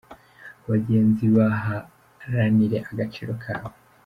[0.63, 3.69] Abagenzi baharanire agaciro kabo